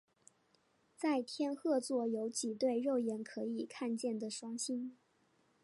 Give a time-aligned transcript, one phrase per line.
[0.97, 4.97] 在天鹤座有几对肉眼可以看见的双星。